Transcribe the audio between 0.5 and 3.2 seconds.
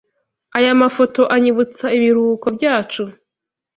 Aya mafoto anyibutsa ibiruhuko byacu.